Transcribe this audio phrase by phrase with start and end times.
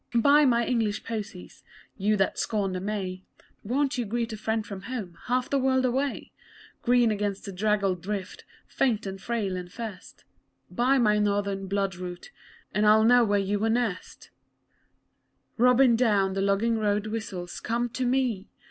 [0.19, 1.63] _Buy my English posies!
[1.95, 3.21] You that scorn the May,
[3.63, 6.31] Won't you greet a friend from home Half the world away?
[6.81, 10.23] Green against the draggled drift, Faint and frail and first
[10.71, 12.31] Buy my Northern blood root
[12.71, 14.31] And I'll know where you were nursed:
[15.57, 18.49] Robin down the logging road whistles, Come to me!'